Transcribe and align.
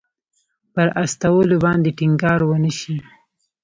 پر 0.73 0.87
استولو 1.03 1.57
باندې 1.65 1.89
ټینګار 1.97 2.39
ونه 2.45 2.71
شي. 2.79 2.95